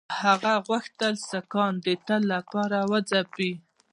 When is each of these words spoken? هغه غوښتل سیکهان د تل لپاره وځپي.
هغه 0.21 0.53
غوښتل 0.67 1.13
سیکهان 1.29 1.73
د 1.85 1.87
تل 2.05 2.21
لپاره 2.33 2.77
وځپي. 2.91 3.51